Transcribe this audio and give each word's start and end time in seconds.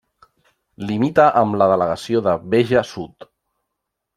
Limita 0.91 1.27
amb 1.41 1.57
la 1.63 1.67
delegació 1.73 2.25
de 2.29 2.33
Béja 2.55 2.85
Sud. 2.93 3.29